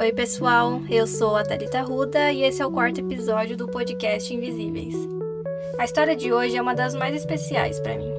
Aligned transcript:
Oi, 0.00 0.12
pessoal, 0.12 0.80
eu 0.88 1.06
sou 1.06 1.36
a 1.36 1.42
Thalita 1.42 1.82
Ruda 1.82 2.32
e 2.32 2.42
esse 2.42 2.62
é 2.62 2.66
o 2.66 2.70
quarto 2.70 3.00
episódio 3.00 3.54
do 3.54 3.68
podcast 3.68 4.32
Invisíveis. 4.32 4.94
A 5.78 5.84
história 5.84 6.16
de 6.16 6.32
hoje 6.32 6.56
é 6.56 6.62
uma 6.62 6.74
das 6.74 6.94
mais 6.94 7.14
especiais 7.14 7.78
para 7.80 7.98
mim. 7.98 8.10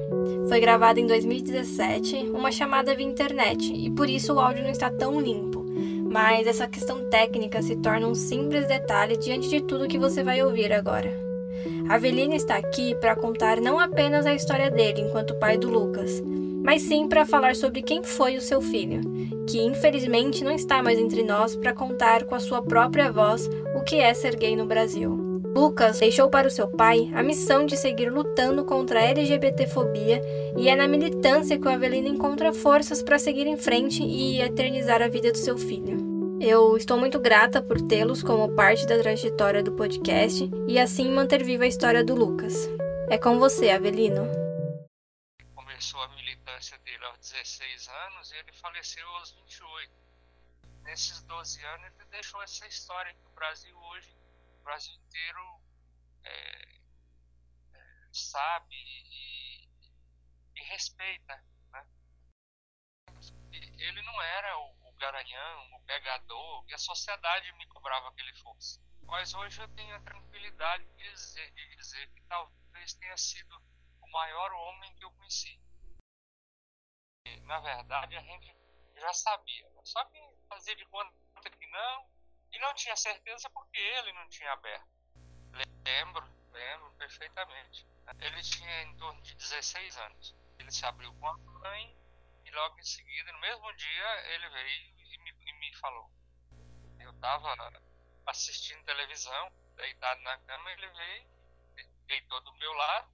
Foi 0.48 0.60
gravada 0.60 1.00
em 1.00 1.08
2017, 1.08 2.30
uma 2.32 2.52
chamada 2.52 2.94
via 2.94 3.04
internet, 3.04 3.74
e 3.74 3.90
por 3.90 4.08
isso 4.08 4.34
o 4.34 4.38
áudio 4.38 4.62
não 4.62 4.70
está 4.70 4.88
tão 4.90 5.20
limpo. 5.20 5.66
Mas 6.08 6.46
essa 6.46 6.68
questão 6.68 7.10
técnica 7.10 7.60
se 7.60 7.74
torna 7.74 8.06
um 8.06 8.14
simples 8.14 8.68
detalhe 8.68 9.16
diante 9.16 9.48
de 9.48 9.60
tudo 9.60 9.88
que 9.88 9.98
você 9.98 10.22
vai 10.22 10.40
ouvir 10.40 10.72
agora. 10.72 11.12
A 11.88 11.96
Avelina 11.96 12.36
está 12.36 12.58
aqui 12.58 12.94
para 12.94 13.16
contar 13.16 13.60
não 13.60 13.80
apenas 13.80 14.24
a 14.24 14.32
história 14.32 14.70
dele 14.70 15.00
enquanto 15.00 15.34
pai 15.34 15.58
do 15.58 15.68
Lucas, 15.68 16.22
mas 16.62 16.82
sim 16.82 17.08
para 17.08 17.26
falar 17.26 17.56
sobre 17.56 17.82
quem 17.82 18.04
foi 18.04 18.36
o 18.36 18.40
seu 18.40 18.62
filho, 18.62 19.00
que 19.48 19.60
infelizmente 19.60 20.44
não 20.44 20.52
está 20.52 20.82
mais 20.82 20.98
entre 20.98 21.22
nós 21.22 21.56
para 21.56 21.72
contar 21.72 22.24
com 22.24 22.34
a 22.34 22.40
sua 22.40 22.62
própria 22.62 23.10
voz 23.10 23.48
o 23.74 23.82
que 23.82 23.96
é 23.96 24.12
ser 24.14 24.36
gay 24.36 24.56
no 24.56 24.66
Brasil. 24.66 25.32
Lucas 25.54 25.98
deixou 25.98 26.30
para 26.30 26.48
o 26.48 26.50
seu 26.50 26.66
pai 26.66 27.10
a 27.14 27.22
missão 27.22 27.66
de 27.66 27.76
seguir 27.76 28.10
lutando 28.10 28.64
contra 28.64 29.00
a 29.00 29.02
LGBTfobia 29.02 30.22
e 30.56 30.68
é 30.68 30.74
na 30.74 30.88
militância 30.88 31.58
que 31.58 31.66
o 31.66 31.70
Avelino 31.70 32.08
encontra 32.08 32.54
forças 32.54 33.02
para 33.02 33.18
seguir 33.18 33.46
em 33.46 33.58
frente 33.58 34.02
e 34.02 34.40
eternizar 34.40 35.02
a 35.02 35.08
vida 35.08 35.30
do 35.30 35.36
seu 35.36 35.58
filho. 35.58 36.12
Eu 36.40 36.76
estou 36.76 36.98
muito 36.98 37.20
grata 37.20 37.62
por 37.62 37.80
tê-los 37.82 38.22
como 38.22 38.54
parte 38.54 38.86
da 38.86 38.98
trajetória 38.98 39.62
do 39.62 39.72
podcast 39.72 40.50
e 40.66 40.78
assim 40.78 41.10
manter 41.10 41.44
viva 41.44 41.64
a 41.64 41.68
história 41.68 42.02
do 42.02 42.14
Lucas. 42.14 42.68
É 43.08 43.18
com 43.18 43.38
você, 43.38 43.68
Avelino. 43.68 44.26
Começou 45.54 46.00
a 46.00 46.08
militância 46.62 46.78
dele 46.78 47.04
aos 47.06 47.18
16 47.18 47.88
anos 47.88 48.30
e 48.30 48.36
ele 48.36 48.52
faleceu 48.52 49.08
aos 49.16 49.32
28. 49.32 49.92
Nesses 50.82 51.22
12 51.22 51.64
anos 51.64 51.86
ele 51.86 52.04
deixou 52.04 52.40
essa 52.42 52.66
história 52.66 53.12
que 53.14 53.26
o 53.26 53.30
Brasil 53.30 53.76
hoje, 53.76 54.16
o 54.60 54.62
Brasil 54.62 54.94
inteiro 54.94 55.60
é, 56.24 56.78
é, 57.74 58.08
sabe 58.12 58.76
e, 58.76 59.68
e 60.54 60.62
respeita. 60.64 61.44
Né? 61.72 61.86
Ele 63.78 64.02
não 64.02 64.22
era 64.22 64.56
o, 64.58 64.88
o 64.88 64.92
garanhão, 64.92 65.74
o 65.74 65.80
pegador, 65.82 66.64
que 66.66 66.74
a 66.74 66.78
sociedade 66.78 67.52
me 67.54 67.66
cobrava 67.66 68.12
que 68.14 68.20
ele 68.20 68.34
fosse. 68.34 68.80
Mas 69.02 69.34
hoje 69.34 69.60
eu 69.60 69.68
tenho 69.74 69.96
a 69.96 70.00
tranquilidade 70.00 70.84
de 70.84 71.10
dizer, 71.10 71.50
de 71.50 71.76
dizer 71.76 72.08
que 72.12 72.20
talvez 72.22 72.94
tenha 72.94 73.16
sido 73.16 73.60
o 74.00 74.08
maior 74.10 74.52
homem 74.52 74.94
que 74.94 75.04
eu 75.04 75.10
conheci 75.12 75.60
na 77.52 77.60
verdade, 77.60 78.16
a 78.16 78.20
gente 78.22 78.56
já 78.96 79.12
sabia. 79.12 79.70
Só 79.84 80.04
que 80.06 80.18
fazia 80.48 80.74
de 80.74 80.84
conta 80.86 81.12
que 81.50 81.66
não, 81.66 82.06
e 82.50 82.58
não 82.58 82.74
tinha 82.74 82.96
certeza 82.96 83.50
porque 83.50 83.78
ele 83.78 84.12
não 84.14 84.28
tinha 84.28 84.52
aberto. 84.52 84.88
Lembro, 85.84 86.26
lembro 86.50 86.90
perfeitamente. 86.94 87.86
Ele 88.18 88.42
tinha 88.42 88.82
em 88.84 88.96
torno 88.96 89.20
de 89.20 89.34
16 89.34 89.96
anos. 89.98 90.34
Ele 90.58 90.70
se 90.70 90.84
abriu 90.86 91.12
com 91.14 91.26
a 91.26 91.36
mãe 91.36 91.96
e 92.44 92.50
logo 92.50 92.78
em 92.78 92.84
seguida, 92.84 93.32
no 93.32 93.40
mesmo 93.40 93.72
dia, 93.74 94.34
ele 94.34 94.48
veio 94.48 94.94
e 94.98 95.18
me, 95.18 95.30
e 95.30 95.52
me 95.54 95.76
falou. 95.76 96.10
Eu 97.00 97.10
estava 97.10 97.54
assistindo 98.26 98.84
televisão, 98.84 99.52
deitado 99.76 100.20
na 100.22 100.38
cama, 100.38 100.72
ele 100.72 100.88
veio, 100.88 101.28
deitou 102.06 102.40
do 102.42 102.54
meu 102.54 102.72
lado, 102.72 103.12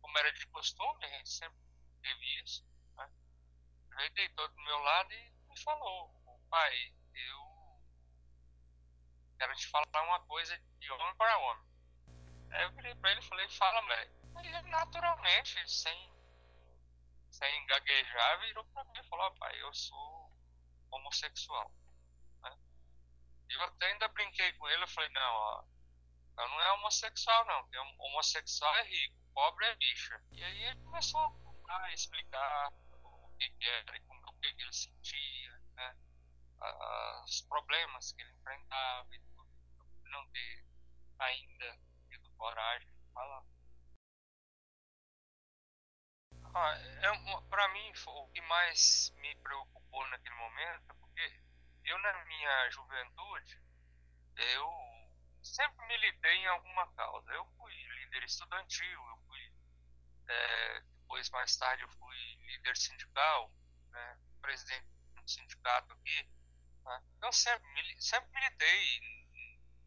como 0.00 0.18
era 0.18 0.32
de 0.32 0.46
costume, 0.48 1.04
a 1.04 1.08
gente 1.08 1.30
sempre 1.30 1.58
teve 2.02 2.42
isso 2.42 2.69
ele 3.98 4.10
deitou 4.10 4.48
do 4.48 4.60
meu 4.62 4.78
lado 4.78 5.12
e 5.12 5.30
me 5.48 5.60
falou, 5.60 6.10
pai, 6.48 6.94
eu 7.14 7.82
quero 9.38 9.54
te 9.54 9.66
falar 9.68 10.02
uma 10.04 10.20
coisa 10.26 10.56
de 10.78 10.90
homem 10.90 11.14
para 11.16 11.38
homem. 11.38 11.70
Aí 12.50 12.62
eu 12.64 12.72
virei 12.72 12.94
pra 12.96 13.10
ele 13.10 13.20
e 13.20 13.28
falei, 13.28 13.48
fala, 13.48 13.82
moleque. 13.82 14.12
Ele 14.42 14.62
naturalmente, 14.70 15.70
sem, 15.70 16.12
sem 17.30 17.66
gaguejar, 17.66 18.40
virou 18.40 18.64
pra 18.66 18.84
mim 18.84 18.98
e 18.98 19.08
falou, 19.08 19.30
pai, 19.36 19.60
eu 19.60 19.72
sou 19.74 20.32
homossexual. 20.90 21.70
Né? 22.42 22.58
E 23.48 23.54
eu 23.54 23.62
até 23.62 23.86
ainda 23.86 24.08
brinquei 24.08 24.52
com 24.54 24.68
ele, 24.68 24.82
eu 24.82 24.88
falei, 24.88 25.10
não, 25.10 25.32
ó, 25.32 25.64
eu 26.38 26.48
não 26.48 26.60
é 26.60 26.72
homossexual 26.72 27.44
não, 27.44 27.68
homossexual 27.98 28.74
é 28.76 28.82
rico, 28.84 29.16
pobre 29.34 29.66
é 29.66 29.74
bicha. 29.76 30.22
E 30.32 30.42
aí 30.42 30.64
ele 30.64 30.80
começou 30.84 31.64
a 31.68 31.92
explicar 31.92 32.72
que 33.48 33.68
era 33.68 34.00
como, 34.00 34.22
que 34.40 34.46
ele 34.46 34.72
sentia, 34.72 35.60
né? 35.76 35.96
os 37.24 37.42
problemas 37.42 38.12
que 38.12 38.22
ele 38.22 38.32
enfrentava 38.32 39.14
e 39.14 39.20
tudo, 39.20 39.48
não 40.04 40.26
ter 40.30 40.64
ainda 41.18 41.78
tido 42.08 42.30
coragem 42.32 42.88
de 42.88 43.12
falar. 43.12 43.44
Ah, 46.54 46.74
é, 46.76 47.40
para 47.48 47.68
mim, 47.68 47.92
o 48.06 48.28
que 48.28 48.40
mais 48.42 49.12
me 49.16 49.34
preocupou 49.36 50.06
naquele 50.08 50.34
momento, 50.34 50.94
porque 50.96 51.40
eu 51.84 51.98
na 51.98 52.24
minha 52.24 52.70
juventude, 52.70 53.62
eu 54.36 54.68
sempre 55.42 55.86
militei 55.86 56.36
em 56.36 56.46
alguma 56.46 56.92
causa. 56.94 57.32
Eu 57.32 57.46
fui 57.56 57.72
líder 57.72 58.24
estudantil, 58.24 59.08
eu 59.08 59.16
fui 59.26 59.52
é, 60.28 60.82
depois, 61.10 61.28
mais 61.30 61.56
tarde, 61.56 61.82
eu 61.82 61.88
fui 61.88 62.16
líder 62.46 62.76
sindical, 62.76 63.52
né, 63.90 64.18
presidente 64.40 64.86
de 65.12 65.20
um 65.20 65.26
sindicato 65.26 65.92
aqui. 65.92 66.28
Né, 66.84 67.02
então, 67.16 67.32
sempre, 67.32 68.00
sempre 68.00 68.30
militei 68.32 69.00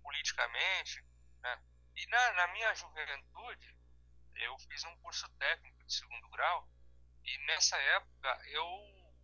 politicamente. 0.01 1.01
Né, 1.41 1.63
e 1.95 2.06
na, 2.07 2.33
na 2.33 2.47
minha 2.50 2.75
juventude, 2.75 3.73
eu 4.35 4.59
fiz 4.59 4.83
um 4.83 4.97
curso 4.97 5.29
técnico 5.38 5.85
de 5.85 5.94
segundo 5.94 6.29
grau, 6.29 6.69
e 7.23 7.38
nessa 7.45 7.78
época 7.78 8.41
eu 8.47 9.16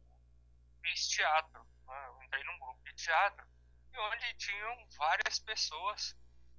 fiz 0.82 1.06
teatro. 1.10 1.62
Né, 1.86 2.08
eu 2.08 2.24
entrei 2.24 2.44
num 2.46 2.60
grupo 2.60 2.82
de 2.82 2.94
teatro, 2.94 3.46
onde 3.94 4.34
tinham 4.36 4.88
várias 4.92 5.38
pessoas 5.40 6.16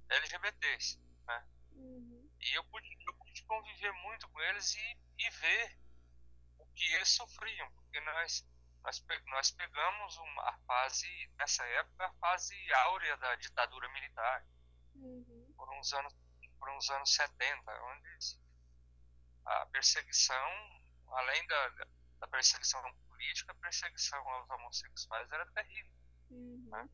LGBTs. 0.07 0.99
Né? 1.25 1.47
Uhum. 1.71 2.29
E 2.39 2.53
eu 2.53 2.63
pude 2.65 3.00
conviver 3.51 3.91
muito 3.91 4.29
com 4.29 4.39
eles 4.39 4.73
e, 4.75 4.97
e 5.19 5.29
ver 5.29 5.77
o 6.57 6.65
que 6.67 6.93
eles 6.93 7.09
sofriam, 7.09 7.69
porque 7.73 7.99
nós, 7.99 8.47
nós, 8.81 9.05
nós 9.27 9.51
pegamos 9.51 10.17
uma 10.17 10.57
fase, 10.65 11.29
nessa 11.37 11.61
época, 11.65 12.05
a 12.05 12.13
fase 12.13 12.55
áurea 12.73 13.17
da 13.17 13.35
ditadura 13.35 13.89
militar, 13.89 14.45
uhum. 14.95 15.53
por, 15.57 15.69
uns 15.73 15.91
anos, 15.91 16.15
por 16.57 16.69
uns 16.69 16.89
anos 16.91 17.13
70, 17.13 17.83
onde 17.83 18.09
a 19.45 19.65
perseguição, 19.65 20.81
além 21.09 21.45
da, 21.47 21.69
da 22.21 22.27
perseguição 22.29 22.81
política, 23.09 23.51
a 23.51 23.55
perseguição 23.55 24.29
aos 24.29 24.49
homossexuais 24.49 25.29
era 25.29 25.45
terrível. 25.51 25.93
Uhum. 26.29 26.69
Né? 26.71 26.89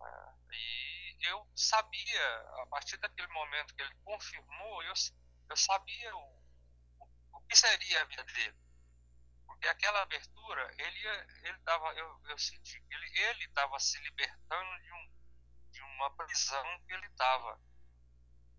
Ah, 0.00 0.34
e 0.50 1.16
eu 1.20 1.48
sabia, 1.54 2.38
a 2.62 2.66
partir 2.66 2.96
daquele 2.96 3.28
momento 3.28 3.74
que 3.76 3.82
ele 3.82 3.94
confirmou, 4.04 4.82
eu, 4.82 4.94
eu 5.48 5.56
sabia 5.56 6.16
o, 6.16 6.44
o, 6.98 7.08
o 7.32 7.40
que 7.42 7.56
seria 7.56 8.02
a 8.02 8.04
vida 8.04 8.24
dele. 8.24 8.56
Porque 9.46 9.68
aquela 9.68 10.02
abertura, 10.02 10.74
ele 10.78 11.08
ele 11.42 11.58
tava, 11.60 11.92
eu, 11.94 12.20
eu 12.24 12.38
senti 12.38 12.80
que 12.80 12.94
ele 12.94 13.18
ele 13.20 13.44
estava 13.44 13.78
se 13.78 13.98
libertando 14.00 14.82
de, 14.82 14.92
um, 14.92 15.70
de 15.70 15.82
uma 15.82 16.10
prisão 16.16 16.82
que 16.86 16.92
ele 16.92 17.06
estava. 17.06 17.60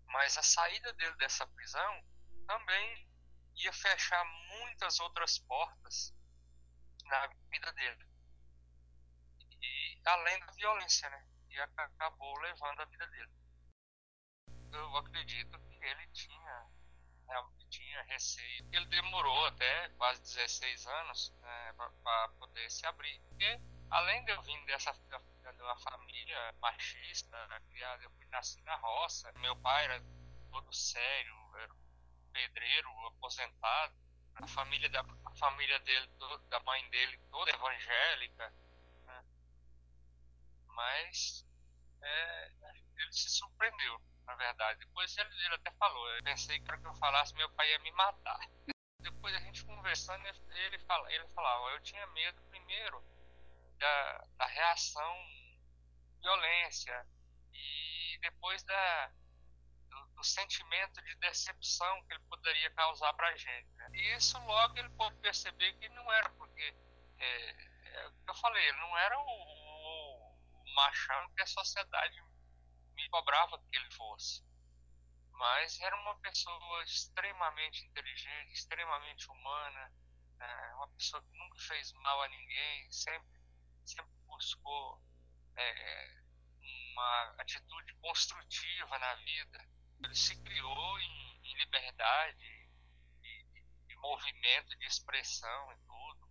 Mas 0.06 0.36
a 0.38 0.42
saída 0.42 0.92
dele 0.94 1.16
dessa 1.16 1.46
prisão 1.46 2.04
também 2.46 3.08
ia 3.56 3.72
fechar 3.72 4.24
muitas 4.24 4.98
outras 5.00 5.38
portas 5.40 6.14
na 7.04 7.26
vida 7.50 7.72
dele. 7.72 8.08
E 9.60 10.00
além 10.04 10.38
da 10.40 10.52
violência, 10.52 11.10
né? 11.10 11.28
e 11.50 11.60
acabou 11.60 12.38
levando 12.38 12.80
a 12.80 12.84
vida 12.84 13.06
dele. 13.08 13.32
Eu 14.72 14.96
acredito 14.96 15.58
que 15.58 15.84
ele 15.84 16.06
tinha, 16.08 16.70
realmente 17.28 17.68
tinha 17.68 18.02
receio. 18.02 18.68
Ele 18.72 18.86
demorou 18.86 19.46
até 19.46 19.88
quase 19.90 20.20
16 20.22 20.86
anos 20.86 21.32
né, 21.40 21.74
para 22.02 22.28
poder 22.38 22.70
se 22.70 22.86
abrir. 22.86 23.20
Porque, 23.28 23.60
além 23.90 24.24
de 24.24 24.32
eu 24.32 24.42
vir 24.42 24.64
dessa 24.66 24.92
de 24.92 25.62
uma 25.62 25.78
família 25.78 26.54
machista, 26.60 27.46
né, 27.48 27.60
criada, 27.70 28.02
eu 28.02 28.10
fui 28.10 28.26
nasci 28.26 28.60
na 28.62 28.76
roça. 28.76 29.32
Meu 29.38 29.56
pai 29.56 29.84
era 29.84 30.02
todo 30.50 30.72
sério, 30.72 31.34
era 31.56 31.74
pedreiro, 32.32 33.06
aposentado. 33.08 33.94
A 34.36 34.46
família 34.46 34.88
da 34.88 35.00
a 35.00 35.34
família 35.34 35.78
dele, 35.80 36.08
da 36.48 36.60
mãe 36.60 36.88
dele, 36.90 37.18
toda 37.30 37.50
evangélica. 37.50 38.54
Né? 39.06 39.24
Mas 40.68 41.44
é, 42.00 42.52
ele 42.96 43.12
se 43.12 43.28
surpreendeu, 43.30 44.00
na 44.28 44.34
verdade. 44.34 44.78
Depois 44.80 45.16
ele, 45.16 45.54
até 45.54 45.72
falou, 45.72 46.06
eu 46.10 46.22
pensei 46.22 46.58
que 46.58 46.64
para 46.66 46.78
que 46.78 46.86
eu 46.86 46.94
falasse 46.94 47.34
meu 47.34 47.50
pai 47.52 47.68
ia 47.70 47.78
me 47.78 47.90
matar. 47.92 48.38
Depois 49.00 49.34
a 49.34 49.40
gente 49.40 49.64
conversando, 49.64 50.24
ele, 50.26 50.78
fala, 50.80 51.10
ele 51.12 51.26
falava, 51.28 51.70
eu 51.70 51.80
tinha 51.80 52.06
medo 52.08 52.42
primeiro 52.50 53.02
da, 53.78 54.24
da 54.36 54.46
reação 54.46 55.14
violência 56.20 57.06
e 57.54 58.18
depois 58.20 58.62
da 58.64 59.12
do, 59.88 60.06
do, 60.16 60.24
sentimento 60.24 61.00
de 61.00 61.14
decepção 61.16 62.04
que 62.04 62.12
ele 62.12 62.22
poderia 62.28 62.70
causar 62.72 63.14
para 63.14 63.28
a 63.28 63.36
gente. 63.36 63.68
Né? 63.76 63.88
E 63.94 64.16
isso 64.16 64.38
logo 64.40 64.76
ele 64.78 64.90
pode 64.90 65.16
perceber 65.20 65.72
que 65.74 65.88
não 65.88 66.12
era 66.12 66.28
porque 66.30 66.76
é, 67.18 67.50
é, 67.86 68.10
eu 68.26 68.34
falei, 68.34 68.68
ele 68.68 68.78
não 68.78 68.98
era 68.98 69.18
o, 69.18 69.22
o, 69.22 70.34
o 70.34 70.74
machão 70.74 71.30
que 71.34 71.40
a 71.40 71.46
sociedade 71.46 72.20
cobrava 73.10 73.58
que 73.58 73.76
ele 73.76 73.90
fosse 73.92 74.48
mas 75.38 75.78
era 75.80 75.96
uma 75.96 76.18
pessoa 76.18 76.82
extremamente 76.82 77.84
inteligente, 77.86 78.52
extremamente 78.52 79.30
humana, 79.30 79.92
é, 80.40 80.74
uma 80.74 80.88
pessoa 80.88 81.22
que 81.22 81.38
nunca 81.38 81.58
fez 81.60 81.92
mal 81.92 82.22
a 82.22 82.28
ninguém, 82.28 82.90
sempre, 82.92 83.40
sempre 83.86 84.12
buscou 84.26 85.00
é, 85.56 86.22
uma 86.60 87.34
atitude 87.38 87.94
construtiva 88.00 88.98
na 88.98 89.14
vida. 89.14 89.68
Ele 90.02 90.14
se 90.14 90.36
criou 90.42 91.00
em, 91.00 91.40
em 91.44 91.58
liberdade, 91.58 92.68
de, 93.86 93.96
movimento, 93.96 94.76
de 94.76 94.86
expressão 94.86 95.72
e 95.72 95.76
tudo. 95.86 96.28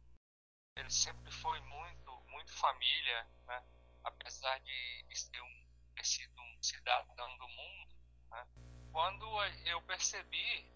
Ele 0.75 0.89
sempre 0.89 1.31
foi 1.31 1.59
muito, 1.62 2.25
muito 2.27 2.53
família, 2.57 3.23
né? 3.45 3.63
apesar 4.03 4.59
de, 4.59 5.03
de 5.03 5.15
ser 5.18 5.41
um, 5.41 5.67
ter 5.97 6.05
sido 6.05 6.39
um 6.39 6.63
cidadão 6.63 7.38
do 7.38 7.47
mundo. 7.49 7.95
Né? 8.29 8.47
quando 8.91 9.25
eu 9.65 9.81
percebi 9.83 10.71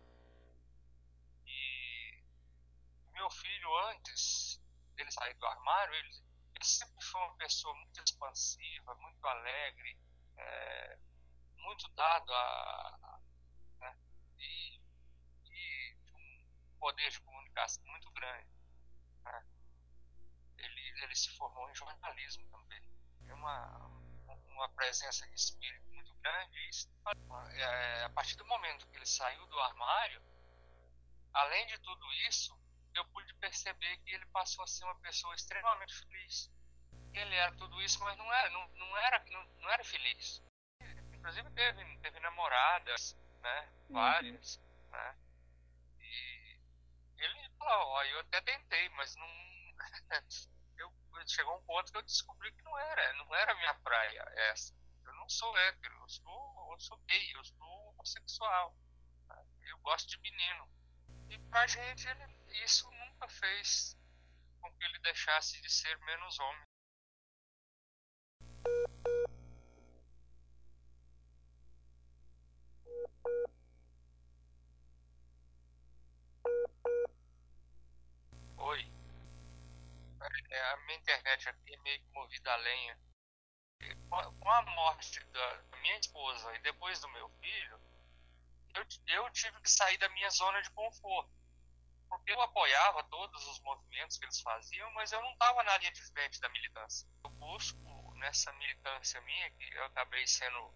que 1.43 2.23
meu 3.13 3.29
filho, 3.29 3.77
antes 3.89 4.61
dele 4.95 5.11
sair 5.11 5.33
do 5.35 5.45
armário, 5.45 5.93
ele, 5.93 6.23
ele 6.55 6.63
sempre 6.63 7.03
foi 7.03 7.21
uma 7.21 7.35
pessoa 7.37 7.73
muito 7.75 8.01
expansiva, 8.03 8.95
muito 8.95 9.27
alegre, 9.27 9.97
é, 10.37 10.97
muito 11.57 11.87
dado 11.89 12.31
a, 12.33 13.19
né, 13.79 13.97
e, 14.39 14.79
e 15.45 15.97
um 16.13 16.79
poder 16.79 17.09
de 17.11 17.21
comunicação 17.21 17.83
muito 17.85 18.09
grande. 18.11 18.49
Né. 19.23 19.45
Ele, 20.57 21.03
ele 21.03 21.15
se 21.15 21.29
formou 21.37 21.69
em 21.69 21.75
jornalismo 21.75 22.47
também. 22.49 22.83
É 23.27 23.33
uma, 23.33 24.00
uma 24.49 24.69
presença 24.69 25.27
de 25.27 25.35
espírito 25.35 25.91
grande. 26.21 26.69
É, 27.55 28.03
a 28.05 28.09
partir 28.09 28.35
do 28.37 28.45
momento 28.45 28.87
que 28.87 28.97
ele 28.97 29.05
saiu 29.05 29.45
do 29.47 29.59
armário, 29.59 30.21
além 31.33 31.65
de 31.67 31.77
tudo 31.79 32.11
isso, 32.27 32.57
eu 32.93 33.05
pude 33.05 33.33
perceber 33.35 33.97
que 33.97 34.11
ele 34.11 34.25
passou 34.27 34.63
a 34.63 34.67
ser 34.67 34.83
uma 34.85 34.95
pessoa 34.95 35.33
extremamente 35.35 35.93
feliz. 35.95 36.51
Ele 37.13 37.35
era 37.35 37.51
tudo 37.55 37.81
isso, 37.81 37.99
mas 38.03 38.17
não 38.17 38.33
era, 38.33 38.49
não, 38.49 38.67
não 38.69 38.97
era, 38.97 39.23
não, 39.31 39.43
não 39.59 39.69
era 39.69 39.83
feliz. 39.83 40.41
Inclusive 41.13 41.49
teve, 41.51 41.97
teve 41.97 42.19
namoradas, 42.19 43.17
né? 43.41 43.69
Uhum. 43.89 43.95
Várias, 43.95 44.55
uhum. 44.55 44.91
né? 44.91 45.15
E 45.99 46.57
ele 47.17 47.49
falou, 47.57 47.87
ó, 47.87 48.03
eu 48.03 48.19
até 48.21 48.41
tentei, 48.41 48.89
mas 48.89 49.15
não. 49.15 49.27
eu, 51.21 51.27
chegou 51.27 51.57
um 51.57 51.63
ponto 51.63 51.91
que 51.91 51.97
eu 51.97 52.03
descobri 52.03 52.51
que 52.53 52.63
não 52.63 52.77
era, 52.77 53.13
não 53.13 53.35
era 53.35 53.55
minha 53.55 53.73
praia 53.75 54.23
essa 54.51 54.81
não 55.21 55.29
sou 55.29 55.55
hétero, 55.55 55.95
eu 55.95 56.09
sou, 56.09 56.71
eu 56.73 56.79
sou 56.79 56.97
gay, 57.07 57.35
eu 57.35 57.43
sou 57.43 57.89
homossexual. 57.89 58.75
Tá? 59.27 59.45
Eu 59.69 59.77
gosto 59.79 60.09
de 60.09 60.19
menino. 60.19 60.67
E 61.29 61.37
pra 61.49 61.67
gente 61.67 62.07
ele, 62.07 62.25
isso 62.63 62.89
nunca 62.89 63.27
fez 63.27 63.95
com 64.59 64.73
que 64.73 64.83
ele 64.83 64.97
deixasse 64.99 65.61
de 65.61 65.69
ser 65.69 65.95
menos 65.99 66.39
homem. 66.39 66.63
Oi. 78.57 78.91
É, 80.49 80.75
a 81.31 81.37
minha 81.37 81.43
internet 81.43 81.49
aqui 81.49 81.73
é 81.73 81.77
meio 81.77 81.99
que 81.99 82.13
movida 82.13 82.51
a 82.51 82.55
lenha 82.57 82.97
com 84.39 84.51
a 84.51 84.61
morte 84.61 85.19
da 85.25 85.77
minha 85.81 85.97
esposa 85.97 86.55
e 86.55 86.59
depois 86.59 86.99
do 86.99 87.09
meu 87.09 87.29
filho, 87.41 87.79
eu, 88.75 88.85
eu 89.07 89.29
tive 89.31 89.59
que 89.61 89.69
sair 89.69 89.97
da 89.97 90.09
minha 90.09 90.29
zona 90.29 90.61
de 90.61 90.69
conforto. 90.71 91.31
Porque 92.07 92.31
eu 92.31 92.41
apoiava 92.41 93.03
todos 93.05 93.47
os 93.47 93.59
movimentos 93.61 94.17
que 94.17 94.25
eles 94.25 94.41
faziam, 94.41 94.91
mas 94.91 95.11
eu 95.11 95.21
não 95.21 95.31
estava 95.31 95.63
na 95.63 95.77
linha 95.77 95.91
de 95.93 96.01
frente 96.11 96.39
da 96.41 96.49
militância. 96.49 97.07
Eu 97.23 97.29
busco 97.31 98.13
nessa 98.15 98.51
militância 98.53 99.21
minha, 99.21 99.49
que 99.51 99.73
eu 99.73 99.85
acabei 99.85 100.27
sendo, 100.27 100.73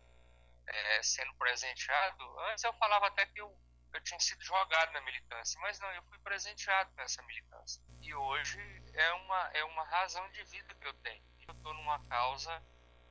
é, 0.65 1.03
sendo 1.03 1.33
presenteado. 1.35 2.39
Antes 2.51 2.63
eu 2.63 2.73
falava 2.73 3.07
até 3.07 3.25
que 3.25 3.41
eu, 3.41 3.55
eu 3.95 4.01
tinha 4.01 4.19
sido 4.19 4.43
jogado 4.43 4.91
na 4.91 5.01
militância, 5.01 5.59
mas 5.61 5.79
não, 5.79 5.89
eu 5.93 6.03
fui 6.03 6.19
presenteado 6.19 6.91
nessa 6.95 7.23
militância. 7.23 7.81
E 8.01 8.13
hoje 8.13 8.59
é 8.93 9.13
uma, 9.13 9.49
é 9.53 9.63
uma 9.63 9.83
razão 9.85 10.29
de 10.31 10.43
vida 10.43 10.75
que 10.75 10.87
eu 10.87 10.93
tenho. 10.95 11.23
Eu 11.47 11.53
estou 11.53 11.73
numa 11.73 12.03
causa 12.07 12.61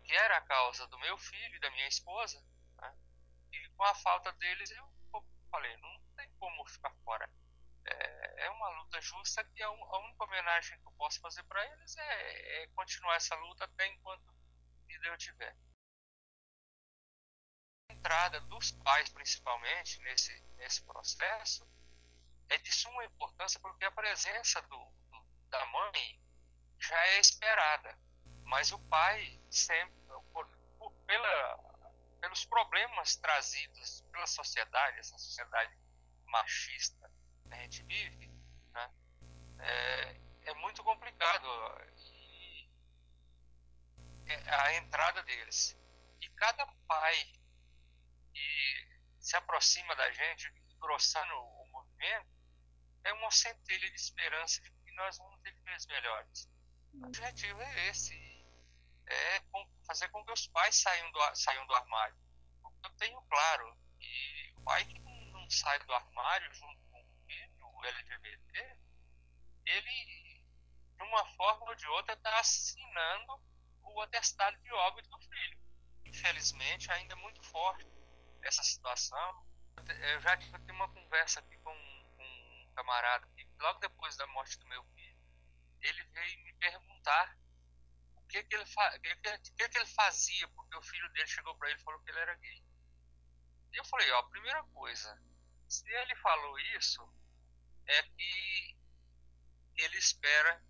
que 0.05 0.13
era 0.13 0.37
a 0.37 0.43
causa 0.43 0.87
do 0.89 0.99
meu 0.99 1.17
filho 1.17 1.57
e 1.57 1.61
da 1.61 1.71
minha 1.71 1.89
esposa, 1.89 2.39
né? 2.77 2.95
e 3.53 3.69
com 3.71 3.85
a 3.85 3.95
falta 3.95 4.31
deles 4.33 4.71
eu 4.71 4.95
falei, 5.51 5.75
não 5.79 5.99
tem 6.17 6.29
como 6.39 6.67
ficar 6.67 6.93
fora. 7.05 7.31
É, 7.87 8.47
é 8.47 8.51
uma 8.51 8.69
luta 8.81 9.01
justa 9.01 9.45
que 9.45 9.63
a, 9.63 9.69
a, 9.69 9.99
única 10.01 10.25
homenagem 10.25 10.79
que 10.81 10.87
eu 10.87 10.93
posso 10.93 11.21
fazer 11.21 11.43
para 11.45 11.65
eles 11.73 11.97
é, 11.97 12.63
é, 12.63 12.67
continuar 12.69 13.15
essa 13.17 13.35
luta 13.37 13.65
até 13.65 13.87
enquanto 13.87 14.35
vida 14.87 15.07
eu 15.07 15.17
tiver. 15.17 15.57
Entrada 17.89 18.41
dos 18.43 18.73
pais, 18.73 19.09
principalmente, 19.11 20.01
nesse, 20.01 20.39
nesse 20.57 20.83
processo, 20.83 21.67
é 22.49 22.59
de 22.59 22.73
suma 22.73 23.05
importância 23.05 23.59
porque 23.61 23.85
a 23.85 23.93
presença 23.93 24.61
do, 24.63 24.79
do 25.11 25.25
da 25.49 25.65
mãe 25.67 26.21
já 26.79 27.07
é 27.07 27.21
esperada 27.21 27.97
mas 28.45 28.73
o 28.73 28.79
pai 28.79 29.41
sempre, 29.51 29.95
por, 30.33 30.47
por, 30.79 30.93
pela, 31.07 31.59
pelos 32.21 32.45
problemas 32.45 33.17
trazidos 33.17 34.03
pela 34.13 34.27
sociedade, 34.27 34.99
essa 34.99 35.19
sociedade 35.19 35.77
machista 36.27 37.11
que 37.49 37.55
a 37.55 37.57
gente 37.59 37.83
vive, 37.85 38.31
né, 38.73 38.91
é, 39.59 40.21
é 40.51 40.55
muito 40.55 40.83
complicado 40.85 41.47
e, 41.97 42.69
é, 44.27 44.55
a 44.55 44.75
entrada 44.75 45.23
deles. 45.23 45.77
E 46.21 46.29
cada 46.31 46.67
pai 46.87 47.33
se 49.25 49.37
aproxima 49.37 49.97
da 49.97 50.11
gente, 50.13 50.53
engrossando 50.75 51.35
o 51.35 51.67
movimento, 51.73 52.29
é 53.05 53.13
uma 53.15 53.31
centelha 53.31 53.91
de 53.91 53.97
esperança 53.97 54.61
de 54.61 54.71
que 54.71 54.93
nós 54.93 55.17
vamos 55.17 55.41
ter 55.41 55.55
dias 55.63 55.87
melhores. 55.87 56.49
O 56.93 57.07
objetivo 57.07 57.61
é 57.63 57.89
esse 57.89 58.15
é 59.07 59.43
fazer 59.87 60.09
com 60.11 60.23
que 60.25 60.33
os 60.33 60.47
pais 60.49 60.77
saiam 60.77 61.11
do, 61.11 61.19
saiam 61.35 61.67
do 61.67 61.75
armário. 61.75 62.17
Eu 62.83 62.91
tenho 62.97 63.21
claro 63.23 63.75
que 63.99 64.53
o 64.57 64.63
pai 64.63 64.85
que 64.85 64.99
não 64.99 65.49
sai 65.51 65.79
do 65.81 65.95
armário 65.95 66.53
junto 66.53 66.83
com 66.91 67.01
o 67.01 67.27
filho 67.27 67.85
LGBT, 67.85 68.79
ele, 69.65 70.45
de 70.97 71.03
uma 71.03 71.25
forma 71.33 71.71
ou 71.71 71.75
de 71.75 71.87
outra, 71.89 72.13
está 72.13 72.39
assinando 72.39 73.43
o 73.81 74.01
atestado 74.03 74.59
de 74.59 74.73
óbito 74.73 75.09
do 75.09 75.19
filho. 75.19 75.59
Infelizmente, 76.05 76.91
ainda 76.93 77.15
é 77.15 77.17
muito 77.17 77.43
forte 77.43 77.94
essa 78.45 78.63
situação. 78.63 79.47
Eu 79.87 80.21
já 80.21 80.37
tive 80.37 80.71
uma 80.71 80.89
conversa 80.89 81.41
aqui 81.41 81.57
com 81.59 81.75
um 81.75 82.71
camarada 82.75 83.27
que, 83.35 83.47
logo 83.61 83.79
depois 83.81 84.17
da 84.17 84.27
morte 84.29 84.59
do 84.59 84.67
meu 84.67 84.85
filho, 84.95 85.19
ele 85.81 86.05
veio 86.05 86.45
me 86.45 86.53
perguntar 86.55 87.37
que, 88.29 88.43
que, 88.45 88.55
ele, 88.55 88.67
fa 88.67 88.99
que, 88.99 89.17
que, 89.17 89.69
que 89.69 89.79
ele 89.79 89.87
fazia, 89.87 90.49
porque 90.49 90.77
o 90.77 90.83
filho 90.83 91.13
dele 91.13 91.27
chegou 91.27 91.55
para 91.57 91.71
ele 91.71 91.79
e 91.79 91.83
falou 91.83 92.01
que 92.01 92.11
ele 92.11 92.19
era 92.19 92.35
gay. 92.37 92.65
E 93.73 93.77
eu 93.77 93.85
falei, 93.85 94.11
ó, 94.13 94.23
primeira 94.25 94.63
coisa, 94.65 95.21
se 95.69 95.87
ele 95.89 96.15
falou 96.17 96.59
isso, 96.77 97.03
é 97.87 98.03
que 98.03 98.77
ele 99.77 99.99
espera 99.99 100.63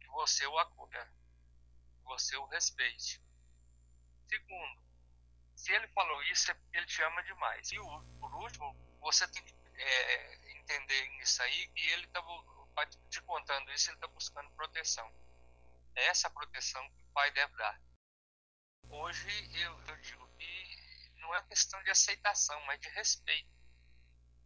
que 0.00 0.06
você 0.08 0.46
o 0.46 0.58
acolha, 0.58 1.06
que 1.96 2.04
você 2.04 2.36
o 2.36 2.46
respeite. 2.46 3.22
Segundo, 4.28 4.81
se 5.62 5.72
ele 5.72 5.86
falou 5.88 6.22
isso 6.24 6.50
é 6.50 6.54
porque 6.54 6.76
ele 6.76 6.86
te 6.86 7.02
ama 7.02 7.22
demais. 7.22 7.70
E 7.70 7.76
por 8.20 8.34
último, 8.34 8.76
você 9.00 9.26
tem 9.28 9.42
que 9.44 9.54
é, 9.74 10.58
entender 10.58 11.08
nisso 11.10 11.42
aí 11.42 11.68
que 11.68 11.80
ele 11.90 12.04
está 12.06 12.86
te 13.08 13.22
contando 13.22 13.70
isso, 13.72 13.90
ele 13.90 13.96
está 13.96 14.08
buscando 14.08 14.50
proteção 14.52 15.10
essa 15.94 16.30
proteção 16.30 16.82
que 16.90 17.02
o 17.02 17.12
pai 17.12 17.30
deve 17.32 17.54
dar. 17.56 17.80
Hoje 18.88 19.60
eu, 19.60 19.80
eu 19.88 19.96
digo 19.98 20.26
que 20.38 21.12
não 21.16 21.34
é 21.34 21.42
questão 21.44 21.82
de 21.82 21.90
aceitação, 21.90 22.60
mas 22.66 22.80
de 22.80 22.88
respeito. 22.90 23.50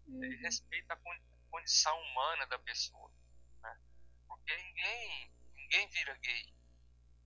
Uhum. 0.06 0.22
Ele 0.22 0.36
respeita 0.36 0.94
a 0.94 1.00
condição 1.50 1.98
humana 2.02 2.46
da 2.46 2.58
pessoa. 2.58 3.10
Né? 3.62 3.80
Porque 4.28 4.56
ninguém, 4.56 5.32
ninguém 5.54 5.88
vira 5.88 6.14
gay. 6.16 6.55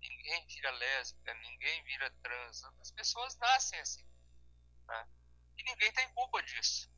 Ninguém 0.09 0.47
vira 0.47 0.71
lésbica, 0.71 1.35
ninguém 1.35 1.83
vira 1.85 2.11
trans. 2.23 2.65
As 2.81 2.91
pessoas 2.91 3.37
nascem 3.39 3.79
assim. 3.81 4.05
Né? 4.87 5.09
E 5.59 5.63
ninguém 5.63 5.93
tem 5.93 6.09
culpa 6.15 6.43
disso. 6.43 6.91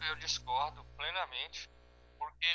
Eu 0.00 0.16
discordo 0.16 0.84
plenamente, 0.96 1.68
porque 2.18 2.46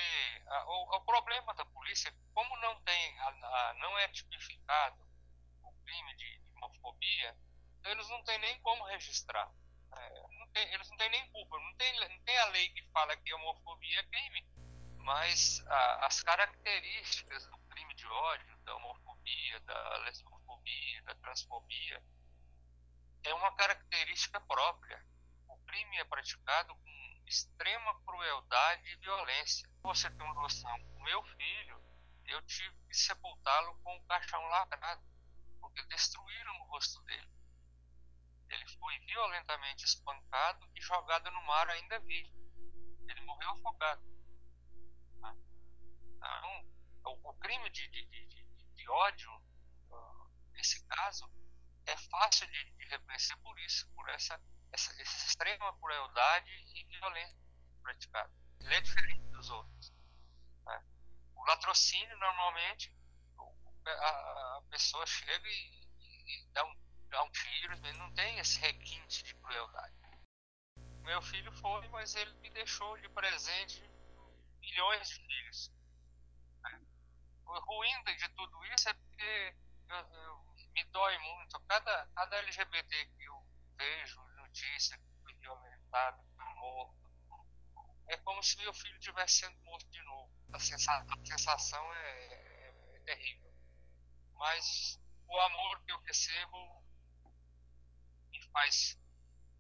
a, 0.47 0.65
o, 0.65 0.97
o, 0.97 1.01
problema 1.01 1.53
da 1.55 1.65
polícia, 1.65 2.13
como 2.33 2.55
não 2.57 2.81
tem, 2.83 3.19
a, 3.19 3.27
a, 3.27 3.73
não 3.75 3.97
é 3.99 4.07
tipificado 4.09 4.97
o 5.61 5.71
crime 5.83 6.15
de, 6.15 6.39
de 6.39 6.55
homofobia, 6.55 7.37
então 7.79 7.91
eles 7.91 8.07
não 8.07 8.23
têm 8.23 8.37
nem 8.39 8.59
como 8.61 8.85
registrar. 8.85 9.51
É, 9.95 10.21
não 10.39 10.47
tem, 10.53 10.73
eles 10.73 10.89
não 10.89 10.97
têm 10.97 11.09
nem 11.09 11.31
culpa, 11.31 11.59
não 11.59 11.75
tem, 11.75 12.09
não 12.09 12.23
tem 12.23 12.37
a 12.39 12.45
lei 12.45 12.69
que 12.69 12.81
fala 12.91 13.17
que 13.17 13.33
homofobia 13.33 13.99
é 13.99 14.03
crime, 14.03 14.47
mas 14.97 15.61
as 15.67 16.23
características 16.23 17.45
do 17.47 17.57
de 18.03 18.07
ódio, 18.07 18.57
da 18.65 18.75
homofobia, 18.75 19.59
da 19.61 19.97
lesbofobia, 19.99 21.03
da 21.03 21.15
transfobia, 21.15 22.03
é 23.23 23.33
uma 23.33 23.55
característica 23.55 24.41
própria. 24.41 25.01
O 25.47 25.57
crime 25.65 25.97
é 25.97 26.03
praticado 26.03 26.75
com 26.75 27.23
extrema 27.25 27.97
crueldade 28.05 28.89
e 28.89 28.97
violência. 28.97 29.69
Você 29.83 30.09
tem 30.09 30.25
uma 30.25 30.33
noção, 30.33 30.75
o 30.97 31.03
meu 31.03 31.23
filho, 31.23 31.81
eu 32.25 32.41
tive 32.45 32.75
que 32.87 32.93
sepultá-lo 32.93 33.79
com 33.81 33.95
um 33.95 34.05
caixão 34.05 34.41
lacrado, 34.47 35.01
porque 35.61 35.81
destruíram 35.83 36.59
o 36.59 36.65
rosto 36.65 37.01
dele. 37.03 37.31
Ele 38.49 38.67
foi 38.79 38.99
violentamente 38.99 39.85
espancado 39.85 40.69
e 40.75 40.81
jogado 40.81 41.31
no 41.31 41.41
mar 41.43 41.69
ainda 41.69 41.99
vivo. 42.01 42.33
Ele 43.07 43.21
morreu 43.21 43.51
afogado. 43.51 44.03
Então, 46.17 46.72
o, 47.05 47.29
o 47.29 47.33
crime 47.35 47.69
de, 47.69 47.87
de, 47.87 48.05
de, 48.05 48.45
de 48.75 48.89
ódio, 48.89 49.31
uh, 49.89 50.29
nesse 50.53 50.83
caso, 50.85 51.29
é 51.85 51.97
fácil 51.97 52.47
de, 52.47 52.71
de 52.71 52.85
reconhecer 52.85 53.35
por 53.37 53.57
isso, 53.59 53.89
por 53.93 54.07
essa, 54.09 54.39
essa, 54.71 55.01
essa 55.01 55.27
extrema 55.27 55.77
crueldade 55.79 56.51
e 56.75 56.83
violência 56.85 57.37
praticada. 57.81 58.31
Ele 58.59 58.75
é 58.75 58.81
diferente 58.81 59.29
dos 59.31 59.49
outros. 59.49 59.93
Né? 60.65 60.83
O 61.35 61.43
latrocínio, 61.45 62.17
normalmente, 62.17 62.95
a, 63.85 64.57
a 64.57 64.61
pessoa 64.69 65.05
chega 65.05 65.47
e, 65.47 65.87
e, 65.99 66.47
dá, 66.53 66.63
um, 66.65 66.75
dá 67.09 67.23
um 67.23 67.31
tiro, 67.31 67.73
ele 67.73 67.93
não 67.93 68.13
tem 68.13 68.39
esse 68.39 68.59
requinte 68.59 69.23
de 69.23 69.35
crueldade. 69.35 69.93
Meu 71.01 71.21
filho 71.21 71.51
foi, 71.51 71.85
mas 71.89 72.15
ele 72.15 72.33
me 72.35 72.49
deixou 72.51 72.97
de 72.97 73.09
presente 73.09 73.83
milhões 74.61 75.09
de 75.09 75.15
filhos. 75.15 75.71
O 77.45 77.59
ruim 77.59 78.03
de 78.03 78.29
tudo 78.29 78.65
isso 78.65 78.89
é 78.89 78.93
porque 78.93 79.55
eu, 79.89 79.95
eu, 79.97 80.55
me 80.73 80.83
dói 80.85 81.17
muito. 81.19 81.59
Cada, 81.61 82.07
cada 82.15 82.37
LGBT 82.37 83.05
que 83.05 83.23
eu 83.23 83.45
vejo 83.77 84.21
notícia 84.35 84.97
que 84.97 85.21
foi 85.21 85.33
violentado, 85.35 86.23
morto, 86.55 87.03
é 88.07 88.17
como 88.17 88.41
se 88.43 88.57
meu 88.57 88.73
filho 88.73 88.99
tivesse 88.99 89.39
sendo 89.39 89.57
morto 89.63 89.89
de 89.89 90.01
novo. 90.03 90.31
A 90.53 90.59
sensação, 90.59 91.13
a 91.13 91.25
sensação 91.25 91.93
é, 91.93 92.23
é, 92.23 92.95
é 92.95 92.99
terrível. 92.99 93.53
Mas 94.35 94.99
o 95.27 95.39
amor 95.39 95.83
que 95.83 95.91
eu 95.91 95.99
recebo 96.01 96.83
me 98.29 98.41
faz 98.51 98.99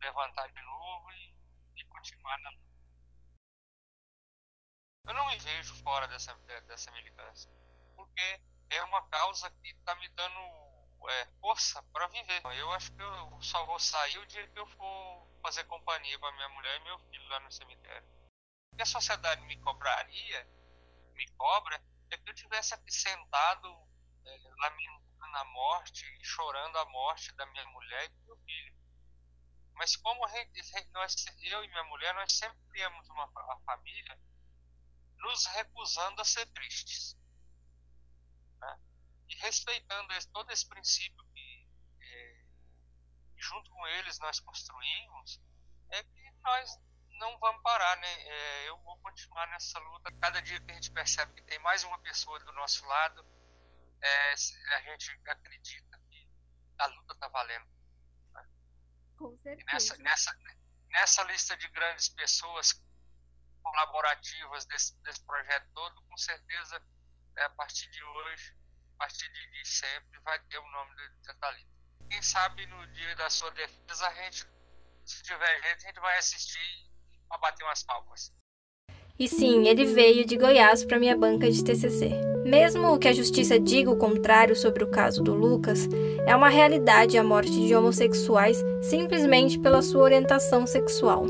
levantar 0.01 0.51
de 0.51 0.61
novo 0.61 1.11
e, 1.11 1.35
e 1.77 1.85
continuar 1.85 2.37
na. 2.39 2.51
Eu 5.05 5.13
não 5.13 5.27
me 5.27 5.37
vejo 5.37 5.75
fora 5.83 6.07
dessa, 6.07 6.33
dessa 6.67 6.91
militância, 6.91 7.51
porque 8.03 8.41
é 8.69 8.83
uma 8.83 9.01
causa 9.07 9.49
que 9.49 9.69
está 9.69 9.95
me 9.95 10.09
dando 10.09 10.39
é, 11.09 11.25
força 11.39 11.81
para 11.93 12.07
viver. 12.07 12.41
Eu 12.57 12.71
acho 12.73 12.91
que 12.91 13.01
eu 13.01 13.41
só 13.41 13.65
vou 13.65 13.79
sair 13.79 14.17
o 14.17 14.25
dia 14.25 14.47
que 14.47 14.59
eu 14.59 14.67
for 14.67 15.27
fazer 15.41 15.63
companhia 15.65 16.19
para 16.19 16.31
minha 16.33 16.49
mulher 16.49 16.81
e 16.81 16.83
meu 16.83 16.99
filho 16.99 17.27
lá 17.29 17.39
no 17.39 17.51
cemitério. 17.51 18.07
O 18.73 18.75
que 18.75 18.81
a 18.81 18.85
sociedade 18.85 19.41
me 19.45 19.57
cobraria, 19.61 20.47
me 21.13 21.25
cobra, 21.37 21.81
é 22.11 22.17
que 22.17 22.29
eu 22.29 22.33
tivesse 22.33 22.73
aqui 22.73 22.91
sentado 22.91 23.69
é, 24.25 24.37
lamentando 24.59 25.37
a 25.37 25.45
morte 25.45 26.05
chorando 26.23 26.77
a 26.77 26.85
morte 26.85 27.31
da 27.33 27.45
minha 27.45 27.65
mulher 27.67 28.05
e 28.05 28.09
do 28.09 28.25
meu 28.25 28.37
filho. 28.37 28.75
Mas 29.75 29.95
como 29.95 30.25
nós, 30.93 31.25
eu 31.41 31.63
e 31.63 31.67
minha 31.67 31.83
mulher, 31.85 32.13
nós 32.15 32.33
sempre 32.33 32.59
criamos 32.69 33.09
uma 33.09 33.27
família 33.65 34.19
nos 35.17 35.45
recusando 35.47 36.21
a 36.21 36.25
ser 36.25 36.45
tristes. 36.47 37.17
E 39.29 39.35
respeitando 39.35 40.13
esse, 40.13 40.27
todo 40.29 40.51
esse 40.51 40.67
princípio 40.67 41.23
que, 41.33 41.67
é, 42.01 42.45
junto 43.37 43.69
com 43.71 43.87
eles, 43.87 44.19
nós 44.19 44.39
construímos, 44.39 45.41
é 45.89 46.03
que 46.03 46.31
nós 46.43 46.79
não 47.19 47.37
vamos 47.39 47.61
parar, 47.61 47.97
né? 47.97 48.13
É, 48.23 48.69
eu 48.69 48.77
vou 48.79 48.97
continuar 48.97 49.47
nessa 49.47 49.79
luta. 49.79 50.11
Cada 50.19 50.41
dia 50.41 50.59
que 50.59 50.71
a 50.71 50.75
gente 50.75 50.91
percebe 50.91 51.33
que 51.33 51.43
tem 51.43 51.59
mais 51.59 51.83
uma 51.83 51.97
pessoa 51.99 52.39
do 52.39 52.51
nosso 52.53 52.85
lado, 52.85 53.25
é, 54.01 54.33
a 54.75 54.81
gente 54.81 55.11
acredita 55.27 55.99
que 56.09 56.29
a 56.77 56.85
luta 56.87 57.13
está 57.13 57.27
valendo. 57.27 57.67
Né? 58.33 58.47
Com 59.17 59.37
certeza. 59.37 59.65
Nessa, 59.71 59.97
nessa, 59.97 60.37
nessa 60.89 61.23
lista 61.23 61.55
de 61.55 61.67
grandes 61.69 62.09
pessoas 62.09 62.73
colaborativas 63.61 64.65
desse, 64.65 64.95
desse 65.03 65.23
projeto 65.25 65.67
todo, 65.73 66.01
com 66.03 66.17
certeza, 66.17 66.79
né, 67.33 67.43
a 67.43 67.49
partir 67.51 67.89
de 67.89 68.03
hoje, 68.03 68.55
a 68.95 68.99
partir 68.99 69.29
de, 69.31 69.67
sempre, 69.67 70.19
vai 70.23 70.39
ter 70.49 70.57
o 70.57 70.71
nome 70.71 70.91
de 71.21 71.33
Thalita. 71.39 71.73
Quem 72.09 72.21
sabe 72.21 72.65
no 72.67 72.87
dia 72.87 73.15
da 73.15 73.29
sua 73.29 73.49
defesa, 73.51 74.07
a 74.07 74.13
gente, 74.23 74.45
se 75.05 75.23
tiver 75.23 75.61
jeito, 75.61 75.83
a 75.83 75.87
gente 75.87 75.99
vai 75.99 76.17
assistir 76.17 76.89
para 77.27 77.37
bater 77.39 77.63
umas 77.63 77.83
palmas. 77.83 78.33
E 79.17 79.27
sim, 79.27 79.67
ele 79.67 79.85
veio 79.85 80.25
de 80.25 80.37
Goiás 80.37 80.83
para 80.83 80.99
minha 80.99 81.15
banca 81.15 81.49
de 81.49 81.63
TCC. 81.63 82.09
Mesmo 82.45 82.97
que 82.99 83.07
a 83.07 83.13
justiça 83.13 83.59
diga 83.59 83.89
o 83.89 83.97
contrário 83.97 84.55
sobre 84.55 84.83
o 84.83 84.89
caso 84.91 85.23
do 85.23 85.33
Lucas, 85.33 85.87
é 86.27 86.35
uma 86.35 86.49
realidade 86.49 87.17
a 87.17 87.23
morte 87.23 87.51
de 87.51 87.75
homossexuais 87.75 88.63
simplesmente 88.81 89.57
pela 89.59 89.81
sua 89.81 90.03
orientação 90.03 90.67
sexual. 90.67 91.25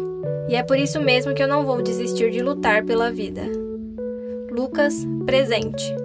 E 0.50 0.56
é 0.56 0.64
por 0.64 0.78
isso 0.78 1.00
mesmo 1.00 1.34
que 1.34 1.44
eu 1.44 1.48
não 1.48 1.66
vou 1.66 1.82
desistir 1.82 2.32
de 2.32 2.42
lutar 2.42 2.84
pela 2.84 3.12
vida. 3.12 3.44
Lucas 4.50 5.06
Presente. 5.26 6.03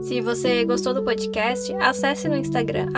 Se 0.00 0.20
você 0.20 0.64
gostou 0.64 0.94
do 0.94 1.02
podcast, 1.02 1.72
acesse 1.74 2.28
no 2.28 2.36
Instagram 2.36 2.88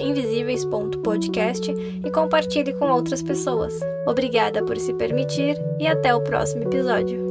invisíveis.podcast 0.00 1.70
e 2.04 2.10
compartilhe 2.10 2.72
com 2.74 2.90
outras 2.90 3.22
pessoas. 3.22 3.78
Obrigada 4.06 4.64
por 4.64 4.76
se 4.78 4.94
permitir 4.94 5.56
e 5.78 5.86
até 5.86 6.14
o 6.14 6.20
próximo 6.20 6.64
episódio. 6.64 7.27